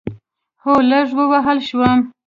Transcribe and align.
هو، 0.63 0.73
لږ 0.89 1.07
ووهل 1.17 1.59
شوم 1.67 1.99